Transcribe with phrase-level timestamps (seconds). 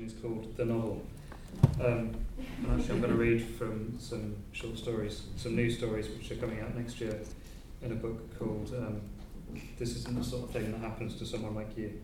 [0.00, 1.02] and it's called The Novel.
[1.78, 6.30] Um, and actually, I'm going to read from some short stories, some news stories which
[6.30, 7.20] are coming out next year
[7.82, 9.02] in a book called um,
[9.78, 12.00] This Isn't the Sort of Thing That Happens to Someone Like You.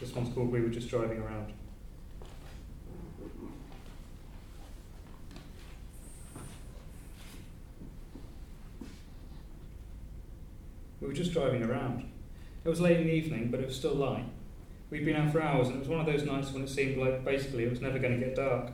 [0.00, 1.52] This one's called We Were Just Driving Around.
[11.00, 12.08] We were just driving around.
[12.64, 14.24] It was late in the evening, but it was still light.
[14.94, 16.98] We'd been out for hours, and it was one of those nights when it seemed
[16.98, 18.70] like basically it was never going to get dark.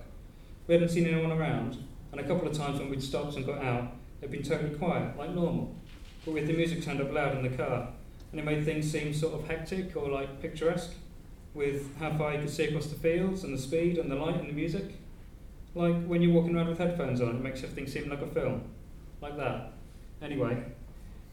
[0.67, 1.83] We hadn't seen anyone around,
[2.13, 5.17] and a couple of times when we'd stopped and got out, it'd been totally quiet,
[5.17, 5.75] like normal.
[6.27, 7.89] But with the music turned up loud in the car,
[8.33, 10.93] and it made things seem sort of hectic or like picturesque,
[11.55, 14.39] with how far you could see across the fields, and the speed, and the light,
[14.39, 14.97] and the music.
[15.75, 18.65] Like when you're walking around with headphones on, it makes everything seem like a film.
[19.23, 19.73] Like that.
[20.21, 20.65] Anyway,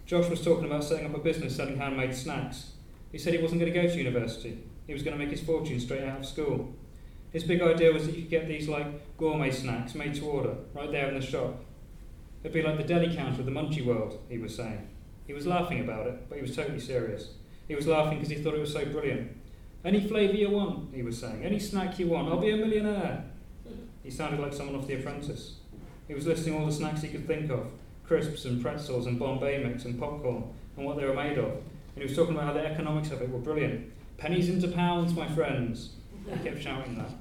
[0.05, 2.71] Josh was talking about setting up a business selling handmade snacks.
[3.11, 4.63] He said he wasn't going to go to university.
[4.87, 6.73] He was going to make his fortune straight out of school.
[7.31, 10.55] His big idea was that you could get these like gourmet snacks made to order
[10.73, 11.63] right there in the shop.
[12.41, 14.87] It'd be like the deli counter of the Munchie world, he was saying.
[15.25, 17.31] He was laughing about it, but he was totally serious.
[17.67, 19.35] He was laughing because he thought it was so brilliant.
[19.83, 21.43] Any flavour you want, he was saying.
[21.43, 23.25] Any snack you want, I'll be a millionaire.
[24.03, 25.55] He sounded like someone off The Apprentice.
[26.07, 27.67] He was listing all the snacks he could think of
[28.07, 30.45] crisps and pretzels and Bombay mix and popcorn
[30.77, 31.51] and what they were made of.
[31.51, 33.91] And he was talking about how the economics of it were brilliant.
[34.17, 35.91] Pennies into pounds, my friends.
[36.25, 37.11] He kept shouting that.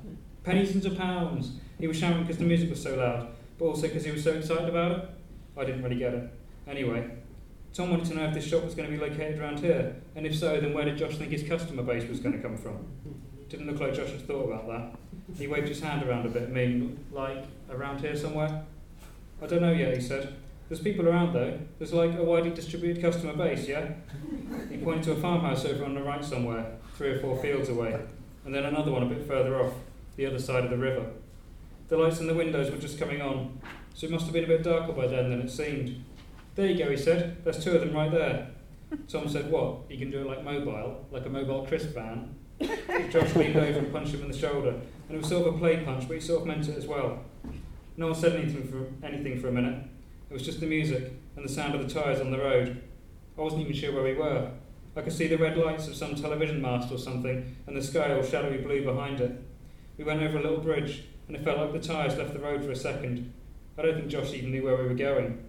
[0.45, 1.53] Pennies into pounds.
[1.79, 4.33] He was shouting because the music was so loud, but also because he was so
[4.33, 5.09] excited about it.
[5.57, 6.31] I didn't really get it.
[6.67, 7.11] Anyway,
[7.75, 10.27] Tom wanted to know if this shop was going to be located around here, and
[10.27, 12.87] if so, then where did Josh think his customer base was going to come from?
[13.51, 14.99] Didn't look like Josh had thought about that.
[15.37, 18.65] He waved his hand around a bit, meaning, like, around here somewhere?
[19.43, 20.35] I don't know yet, he said.
[20.69, 21.59] There's people around though.
[21.79, 23.89] There's like a widely distributed customer base, yeah?
[24.69, 28.01] He pointed to a farmhouse over on the right somewhere, three or four fields away,
[28.45, 29.75] and then another one a bit further off,
[30.17, 31.07] the other side of the river.
[31.89, 33.61] The lights in the windows were just coming on,
[33.95, 36.05] so it must have been a bit darker by then than it seemed.
[36.57, 37.45] There you go, he said.
[37.45, 38.49] There's two of them right there.
[39.09, 39.83] Tom said, What?
[39.89, 42.35] You can do it like mobile, like a mobile crisp van?
[43.11, 45.59] Josh leaned over and punched him in the shoulder, and it was sort of a
[45.59, 47.21] play punch, but he sort of meant it as well.
[47.97, 49.85] No one said anything for, anything for a minute.
[50.29, 52.83] It was just the music and the sound of the tyres on the road.
[53.39, 54.51] I wasn't even sure where we were.
[54.97, 58.15] I could see the red lights of some television mast or something, and the sky
[58.15, 59.43] all shadowy blue behind it.
[59.99, 62.65] We went over a little bridge, and it felt like the tyres left the road
[62.65, 63.33] for a second.
[63.79, 65.47] I don't think Josh even knew where we were going.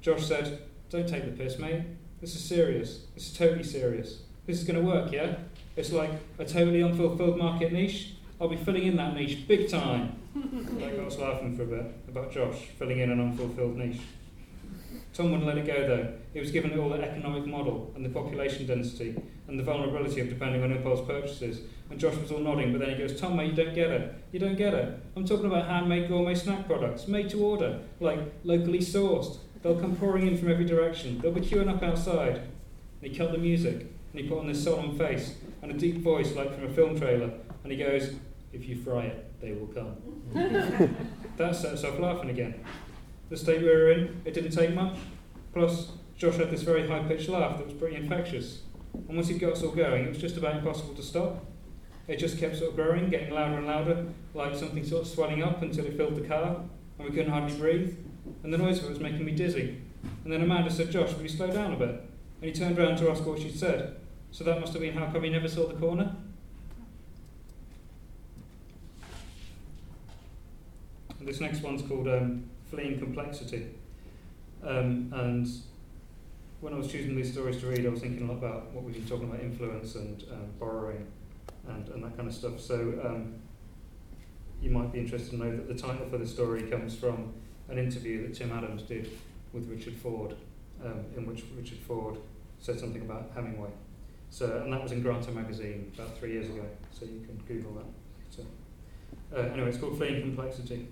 [0.00, 1.84] Josh said, Don't take the piss, mate.
[2.20, 3.06] This is serious.
[3.14, 4.22] This is totally serious.
[4.46, 5.36] This is going to work, yeah?
[5.76, 8.14] It's like a totally unfulfilled market niche.
[8.42, 10.16] I'll be filling in that niche big time.
[10.34, 14.00] that got us laughing for a bit about Josh filling in an unfulfilled niche.
[15.14, 16.12] Tom wouldn't let it go though.
[16.32, 19.14] He was given all the economic model and the population density
[19.46, 21.60] and the vulnerability of depending on impulse purchases.
[21.88, 24.12] And Josh was all nodding, but then he goes, Tom, mate, you don't get it.
[24.32, 25.00] You don't get it.
[25.14, 29.36] I'm talking about handmade gourmet snack products, made to order, like locally sourced.
[29.62, 31.20] They'll come pouring in from every direction.
[31.20, 32.38] They'll be queuing up outside.
[32.38, 35.98] And he cut the music, and he put on this solemn face and a deep
[35.98, 37.30] voice like from a film trailer,
[37.62, 38.14] and he goes,
[38.52, 39.96] If you fry it, they will come.
[41.36, 42.62] that set us off laughing again.
[43.30, 44.98] The state we were in, it didn't take much.
[45.54, 48.60] Plus, Josh had this very high pitched laugh that was pretty infectious.
[48.94, 51.44] And once he got us all going, it was just about impossible to stop.
[52.08, 55.42] It just kept sort of growing, getting louder and louder, like something sort of swelling
[55.42, 56.60] up until it filled the car,
[56.98, 57.96] and we couldn't hardly breathe.
[58.42, 59.80] And the noise of it was making me dizzy.
[60.24, 61.88] And then Amanda said, Josh, will you slow down a bit?
[61.88, 63.96] And he turned around to ask what she'd said.
[64.30, 66.14] So that must have been how come he never saw the corner?
[71.18, 73.66] And this next one's called um, Fleeing Complexity.
[74.64, 75.48] Um, and
[76.60, 78.84] when I was choosing these stories to read, I was thinking a lot about what
[78.84, 81.06] we've been talking about influence and um, borrowing
[81.68, 82.60] and, and that kind of stuff.
[82.60, 83.34] So um,
[84.62, 87.34] you might be interested to know that the title for the story comes from
[87.68, 89.10] an interview that Tim Adams did
[89.52, 90.36] with Richard Ford,
[90.84, 92.18] um, in which Richard Ford
[92.60, 93.70] said something about Hemingway.
[94.30, 97.72] So, and that was in Granta magazine about three years ago, so you can Google
[97.72, 97.84] that.
[98.30, 98.46] So,
[99.36, 100.88] uh, anyway, it's called Fleeing Complexity.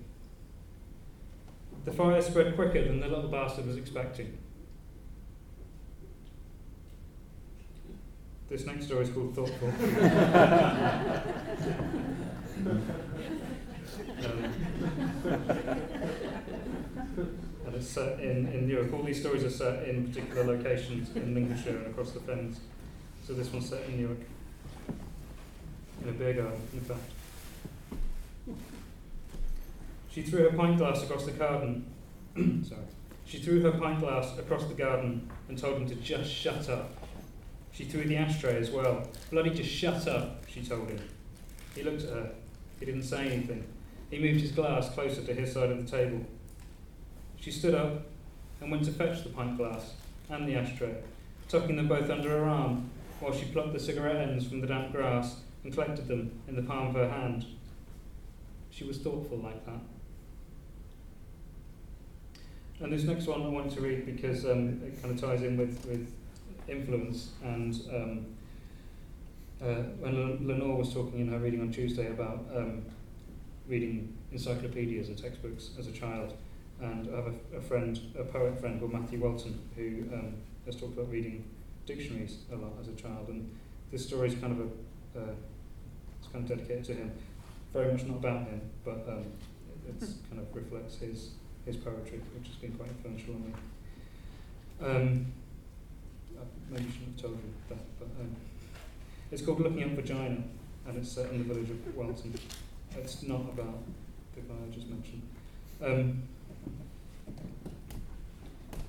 [1.85, 4.37] The fire spread quicker than the little bastard was expecting.
[8.49, 9.69] This next story is called Thoughtful.
[14.25, 14.53] um,
[17.65, 18.93] and it's set in, in Newark.
[18.93, 22.59] All these stories are set in particular locations in Lincolnshire and across the fens.
[23.25, 24.19] So this one's set in Newark,
[26.03, 27.01] in a beer garden, in fact.
[30.13, 31.85] She threw her pint glass across the garden.
[32.35, 32.81] Sorry.
[33.25, 36.91] She threw her pint glass across the garden and told him to just shut up.
[37.71, 39.07] She threw the ashtray as well.
[39.29, 40.99] Bloody just shut up, she told him.
[41.73, 42.31] He looked at her.
[42.79, 43.63] He didn't say anything.
[44.09, 46.25] He moved his glass closer to his side of the table.
[47.39, 48.07] She stood up
[48.59, 49.93] and went to fetch the pint glass
[50.29, 50.95] and the ashtray,
[51.47, 52.89] tucking them both under her arm
[53.21, 56.63] while she plucked the cigarette ends from the damp grass and collected them in the
[56.63, 57.45] palm of her hand.
[58.71, 59.79] She was thoughtful like that.
[62.81, 65.55] And this next one I wanted to read because um, it kind of ties in
[65.55, 66.11] with, with
[66.67, 67.29] influence.
[67.43, 68.25] And um,
[69.61, 72.83] uh, when Lenore was talking in her reading on Tuesday about um,
[73.67, 76.33] reading encyclopedias and textbooks as a child,
[76.81, 80.33] and I have a, a friend, a poet friend called Matthew Welton, who um,
[80.65, 81.45] has talked about reading
[81.85, 83.27] dictionaries a lot as a child.
[83.27, 83.55] And
[83.91, 85.33] this story is kind of a, uh,
[86.17, 87.11] it's kind of dedicated to him.
[87.73, 89.25] Very much not about him, but um,
[89.87, 91.29] it kind of reflects his
[91.65, 93.53] his poetry, which has been quite influential on me.
[94.81, 95.25] Um,
[96.39, 98.35] I maybe shouldn't have told you that, but um,
[99.31, 100.43] it's called Looking at Vagina,
[100.87, 102.33] and it's set in the village of Welton.
[102.97, 103.79] It's not about
[104.35, 105.21] the guy I just mentioned.
[105.83, 106.23] Um,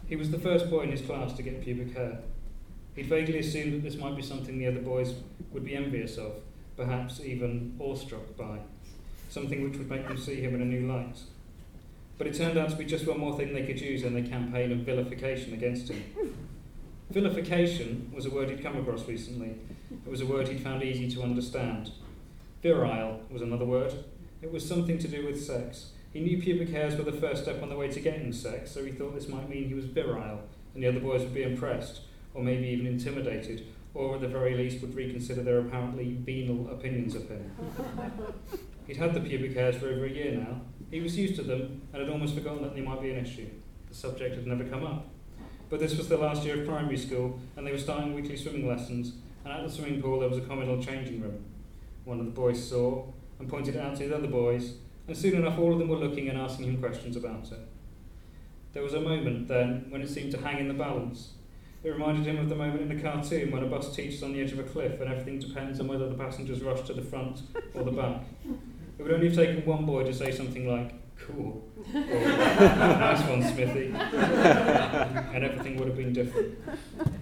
[0.08, 2.18] he was the first boy in his class to get pubic hair.
[2.94, 5.14] He'd vaguely assumed that this might be something the other boys
[5.52, 6.32] would be envious of,
[6.76, 8.58] perhaps even awestruck by,
[9.30, 11.18] something which would make them see him in a new light.
[12.18, 14.22] But it turned out to be just one more thing they could use in their
[14.22, 16.02] campaign of vilification against him.
[17.10, 19.56] Vilification was a word he'd come across recently.
[19.90, 21.90] It was a word he'd found easy to understand.
[22.62, 23.92] Virile was another word.
[24.40, 25.90] It was something to do with sex.
[26.12, 28.84] He knew pubic hairs were the first step on the way to getting sex, so
[28.84, 30.40] he thought this might mean he was virile,
[30.74, 32.02] and the other boys would be impressed,
[32.34, 37.14] or maybe even intimidated, or at the very least would reconsider their apparently venal opinions
[37.14, 37.50] of him.
[38.86, 40.60] He'd had the pubic hairs for over a year now,
[40.92, 43.48] he was used to them and had almost forgotten that they might be an issue.
[43.88, 45.08] The subject had never come up.
[45.70, 48.68] But this was the last year of primary school, and they were starting weekly swimming
[48.68, 51.46] lessons, and at the swimming pool there was a communal changing room.
[52.04, 53.06] One of the boys saw
[53.38, 54.74] and pointed it out to the other boys,
[55.08, 57.66] and soon enough all of them were looking and asking him questions about it.
[58.74, 61.30] There was a moment then when it seemed to hang in the balance.
[61.82, 64.40] It reminded him of the moment in a cartoon when a bus teeters on the
[64.42, 67.42] edge of a cliff and everything depends on whether the passengers rush to the front
[67.74, 68.24] or the back.
[68.98, 71.62] It would only have taken one boy to say something like, cool,
[71.94, 76.58] or nice one, Smithy, and everything would have been different.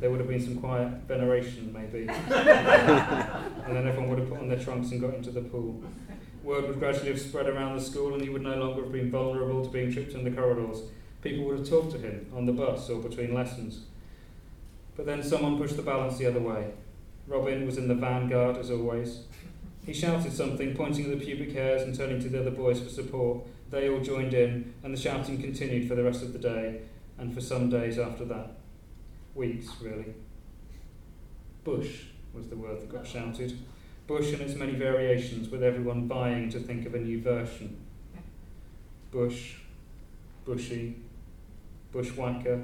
[0.00, 4.48] There would have been some quiet veneration, maybe, and then everyone would have put on
[4.48, 5.82] their trunks and got into the pool.
[6.42, 9.10] Word would gradually have spread around the school, and he would no longer have been
[9.10, 10.82] vulnerable to being tripped in the corridors.
[11.22, 13.84] People would have talked to him on the bus or between lessons.
[14.96, 16.72] But then someone pushed the balance the other way.
[17.26, 19.24] Robin was in the vanguard, as always.
[19.86, 22.88] He shouted something, pointing at the pubic hairs and turning to the other boys for
[22.88, 23.46] support.
[23.70, 26.82] They all joined in, and the shouting continued for the rest of the day,
[27.18, 28.56] and for some days after that.
[29.34, 30.14] Weeks, really.
[31.64, 32.04] Bush
[32.34, 33.58] was the word that got shouted.
[34.06, 37.78] Bush and its many variations, with everyone buying to think of a new version.
[39.10, 39.54] Bush,
[40.44, 40.96] bushy,
[41.92, 42.62] bushwhacker,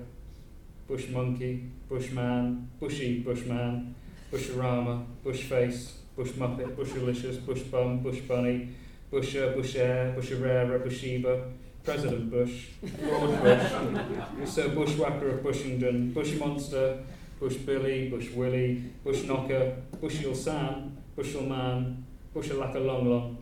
[0.87, 3.95] bush monkey, bushman, bushy bushman,
[4.33, 8.71] busharama, bushface, Bush Muppet, Bushalicious, Bush Bum, Bush Bunny,
[9.11, 11.53] Busher, uh, Busher, Busherera, Bushiba,
[11.85, 12.69] President Bush,
[13.03, 17.05] Lord Bush, Sir Bushwhacker of Bushingdon, Bush Monster,
[17.39, 22.05] Bush Billy, Bush Willie, Bush Knocker, Bushill Sam, Bushel Man,
[22.35, 23.37] Bushalaka Long Long,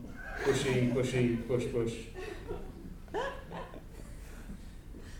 [0.45, 1.93] Bushy, Bushy, Bush Bush.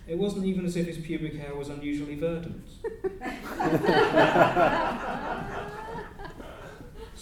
[0.08, 2.64] It wasn't even as if his pubic hair was unusually verdant.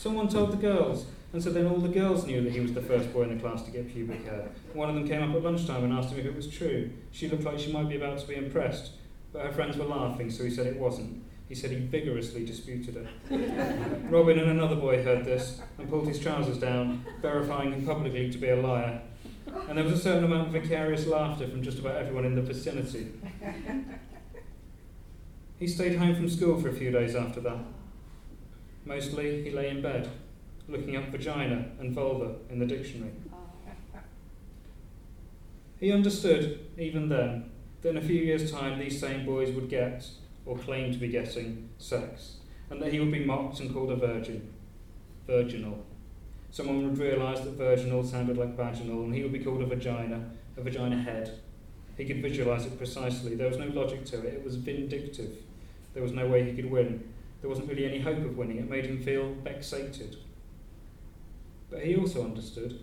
[0.04, 2.82] Someone told the girls, and so then all the girls knew that he was the
[2.82, 4.50] first boy in the class to get pubic hair.
[4.74, 6.90] One of them came up at lunchtime and asked him if it was true.
[7.12, 8.92] She looked like she might be about to be impressed,
[9.32, 11.24] but her friends were laughing, so he said it wasn't.
[11.48, 14.10] He said he vigorously disputed it.
[14.12, 18.38] Robin and another boy heard this and pulled his trousers down, verifying him publicly to
[18.38, 19.00] be a liar.
[19.70, 22.42] And there was a certain amount of vicarious laughter from just about everyone in the
[22.42, 23.08] vicinity.
[25.58, 27.60] He stayed home from school for a few days after that.
[28.86, 30.10] Mostly he lay in bed,
[30.68, 33.12] looking up vagina and vulva in the dictionary.
[35.80, 37.50] He understood, even then,
[37.82, 40.06] that in a few years' time these same boys would get,
[40.46, 42.38] or claim to be getting, sex,
[42.70, 44.54] and that he would be mocked and called a virgin.
[45.28, 45.86] Virginal.
[46.52, 50.30] Someone would realise that virginal sounded like vaginal, and he would be called a vagina,
[50.58, 51.40] a vagina head.
[51.98, 53.36] He could visualise it precisely.
[53.36, 54.34] There was no logic to it.
[54.34, 55.38] It was vindictive.
[55.94, 58.60] There was no way he could win there wasn't really any hope of winning.
[58.60, 60.16] It made him feel vexated.
[61.70, 62.80] But he also understood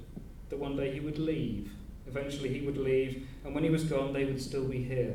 [0.50, 1.72] that one day he would leave.
[2.06, 5.14] Eventually he would leave, and when he was gone, they would still be here.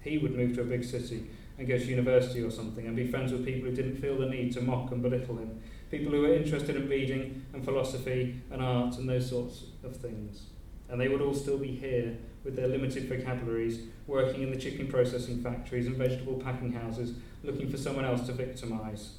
[0.00, 1.26] He would move to a big city,
[1.58, 4.24] and go to university or something and be friends with people who didn't feel the
[4.24, 5.60] need to mock and belittle him.
[5.90, 10.44] People who were interested in reading and philosophy and art and those sorts of things.
[10.88, 14.88] And they would all still be here with their limited vocabularies, working in the chicken
[14.88, 19.16] processing factories and vegetable packing houses, looking for someone else to victimise.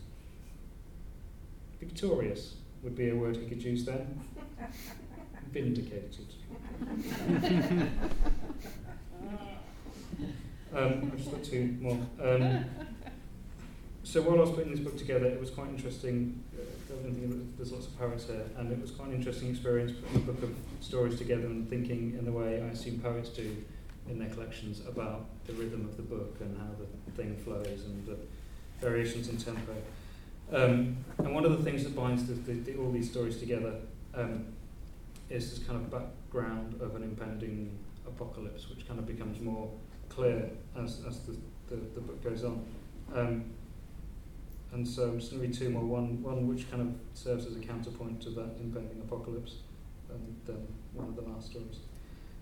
[1.79, 4.21] Victorious would be a word he could use then.
[5.51, 6.27] Vindicated.
[10.73, 11.99] um, I've just got two more.
[12.23, 12.65] Um,
[14.03, 16.43] so while I was putting this book together, it was quite interesting.
[16.57, 16.63] Uh,
[17.57, 20.43] there's lots of poets here, and it was quite an interesting experience putting a book
[20.43, 23.63] of stories together and thinking in the way I assume poets do
[24.09, 28.05] in their collections about the rhythm of the book and how the thing flows and
[28.05, 28.17] the
[28.79, 29.75] variations in tempo.
[30.51, 33.75] Um, and one of the things that binds the, the, the, all these stories together
[34.13, 34.47] um,
[35.29, 39.71] is this kind of background of an impending apocalypse, which kind of becomes more
[40.09, 41.37] clear as, as the,
[41.69, 42.65] the, the book goes on.
[43.15, 43.45] Um,
[44.73, 45.83] and so I'm just going to read two more.
[45.83, 49.55] One, one which kind of serves as a counterpoint to that impending apocalypse,
[50.09, 51.79] and then one of the last stories.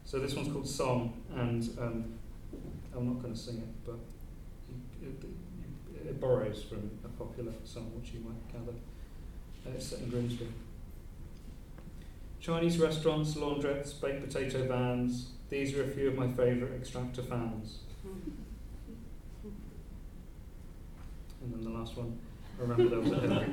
[0.06, 2.14] So this one's called Song, and um,
[2.96, 4.00] I'm not going to sing it, but
[5.02, 8.78] it, it, it, borrows from a popular song, which you might gather.
[9.66, 10.48] Uh, it's set in Grimsby.
[12.40, 17.80] Chinese restaurants, laundrettes, baked potato vans, these are a few of my favourite extractor fans.
[21.42, 22.20] And then the last one,
[22.58, 23.44] remember there was a hill.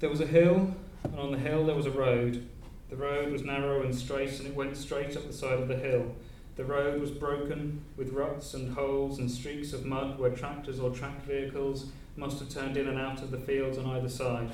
[0.00, 2.46] There was a hill, and on the hill there was a road.
[2.90, 5.76] The road was narrow and straight, and it went straight up the side of the
[5.76, 6.14] hill.
[6.56, 10.90] The road was broken with ruts and holes and streaks of mud where tractors or
[10.90, 14.50] tracked vehicles must have turned in and out of the fields on either side.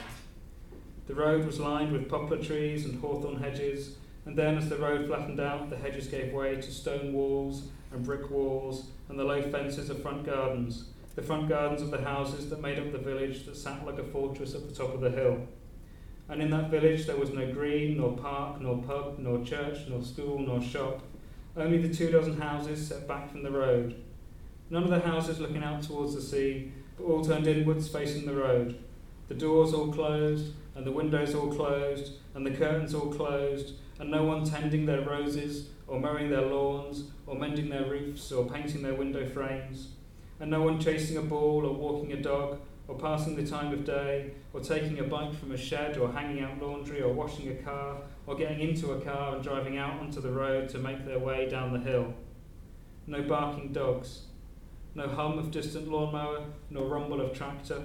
[1.08, 3.96] The road was lined with poplar trees and hawthorn hedges,
[4.26, 8.04] and then as the road flattened out, the hedges gave way to stone walls and
[8.04, 10.84] brick walls and the low fences of front gardens,
[11.16, 14.04] the front gardens of the houses that made up the village that sat like a
[14.04, 15.46] fortress at the top of the hill.
[16.28, 20.02] And in that village there was no green, nor park, nor pub, nor church, nor
[20.02, 21.02] school, nor shop,
[21.56, 23.96] only the two dozen houses set back from the road.
[24.70, 28.34] None of the houses looking out towards the sea, but all turned inwards facing the
[28.34, 28.78] road.
[29.26, 34.10] The doors all closed, and the windows all closed, and the curtains all closed, and
[34.10, 38.82] no one tending their roses, or mowing their lawns, or mending their roofs, or painting
[38.82, 39.88] their window frames,
[40.40, 43.84] and no one chasing a ball, or walking a dog, or passing the time of
[43.84, 47.54] day, or taking a bike from a shed, or hanging out laundry, or washing a
[47.62, 51.18] car, or getting into a car and driving out onto the road to make their
[51.18, 52.14] way down the hill.
[53.06, 54.22] No barking dogs,
[54.94, 57.82] no hum of distant lawnmower, nor rumble of tractor,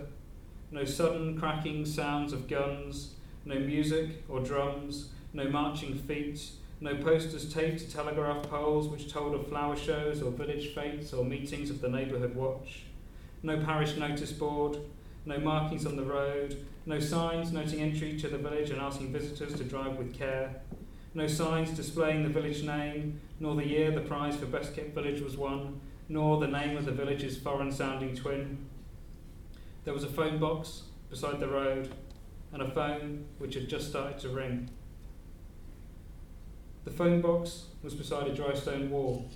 [0.72, 6.42] no sudden cracking sounds of guns, no music or drums, no marching feet,
[6.80, 11.26] no posters taped to telegraph poles which told of flower shows or village fetes or
[11.26, 12.84] meetings of the neighbourhood watch,
[13.44, 14.78] no parish notice board,
[15.26, 19.54] no markings on the road, no signs noting entry to the village and asking visitors
[19.56, 20.62] to drive with care,
[21.14, 25.22] no signs displaying the village name, nor the year the prize for best kept village
[25.22, 28.58] was won, nor the name of the village's foreign sounding twin.
[29.84, 31.94] There was a phone box beside the road
[32.54, 34.70] and a phone which had just started to ring.
[36.86, 39.28] The phone box was beside a dry stone wall.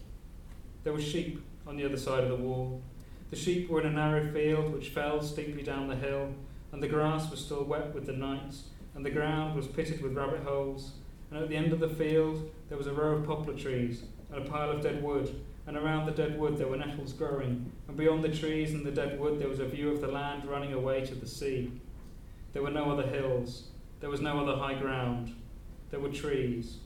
[0.83, 2.83] There were sheep on the other side of the wall.
[3.31, 6.31] The sheep were in a narrow field which fell steeply down the hill,
[6.71, 8.53] and the grass was still wet with the night,
[8.93, 10.91] and the ground was pitted with rabbit holes.
[11.31, 14.45] And at the end of the field there was a row of poplar trees and
[14.45, 17.97] a pile of dead wood, and around the dead wood there were nettles growing, and
[17.97, 20.73] beyond the trees and the dead wood there was a view of the land running
[20.73, 21.71] away to the sea.
[22.53, 23.69] There were no other hills,
[24.01, 25.33] there was no other high ground.
[25.89, 26.77] There were trees,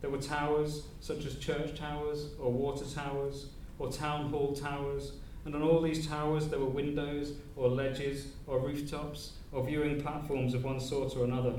[0.00, 3.46] there were towers, such as church towers, or water towers,
[3.78, 5.12] or town hall towers,
[5.44, 10.54] and on all these towers there were windows, or ledges, or rooftops, or viewing platforms
[10.54, 11.54] of one sort or another.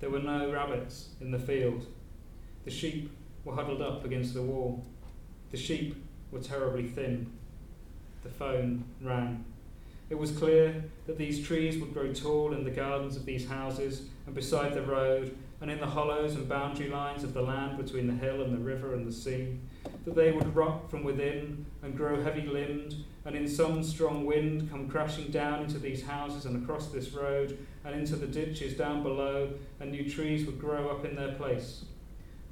[0.00, 1.86] There were no rabbits in the field.
[2.64, 3.10] The sheep
[3.44, 4.84] were huddled up against the wall.
[5.50, 5.94] The sheep
[6.30, 7.30] were terribly thin.
[8.22, 9.44] The phone rang.
[10.08, 14.02] It was clear that these trees would grow tall in the gardens of these houses
[14.26, 18.06] and beside the road and in the hollows and boundary lines of the land between
[18.06, 19.58] the hill and the river and the sea,
[20.04, 22.94] that they would rot from within and grow heavy limbed,
[23.26, 27.58] and in some strong wind come crashing down into these houses and across this road
[27.84, 29.50] and into the ditches down below,
[29.80, 31.84] and new trees would grow up in their place.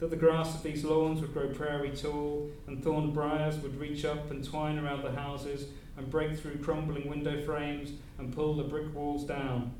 [0.00, 4.04] That the grass of these lawns would grow prairie tall, and thorn briars would reach
[4.04, 8.62] up and twine around the houses and break through crumbling window frames and pull the
[8.62, 9.72] brick walls down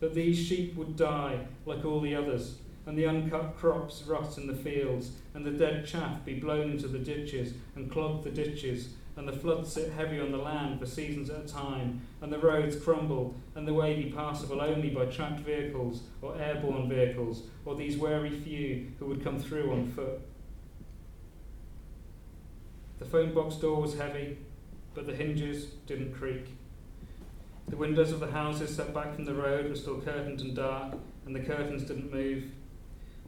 [0.00, 4.46] that these sheep would die like all the others, and the uncut crops rot in
[4.46, 8.90] the fields, and the dead chaff be blown into the ditches and clog the ditches,
[9.16, 12.38] and the floods sit heavy on the land for seasons at a time, and the
[12.38, 17.74] roads crumble, and the way be passable only by tracked vehicles or airborne vehicles, or
[17.74, 20.20] these wary few who would come through on foot.
[23.00, 24.38] The phone box door was heavy,
[24.94, 26.46] but the hinges didn't creak.
[27.68, 30.94] The windows of the houses set back from the road were still curtained and dark,
[31.26, 32.44] and the curtains didn't move.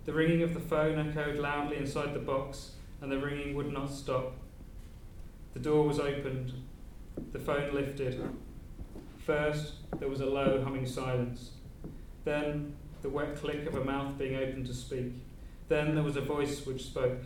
[0.06, 3.90] The ringing of the phone echoed loudly inside the box, and the ringing would not
[3.90, 4.32] stop.
[5.52, 6.54] The door was opened.
[7.32, 8.22] The phone lifted.
[9.18, 11.50] First, there was a low humming silence.
[12.24, 15.12] Then, the wet click of a mouth being opened to speak.
[15.68, 17.20] Then there was a voice which spoke.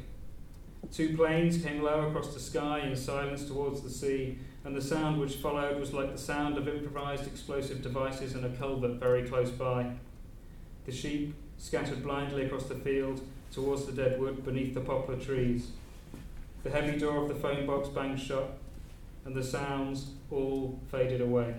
[0.93, 5.21] Two planes came low across the sky in silence towards the sea, and the sound
[5.21, 9.51] which followed was like the sound of improvised explosive devices in a culvert very close
[9.51, 9.93] by.
[10.87, 13.21] The sheep scattered blindly across the field
[13.53, 15.69] towards the dead wood beneath the poplar trees.
[16.63, 18.57] The heavy door of the phone box banged shut,
[19.25, 21.55] and the sounds all faded away.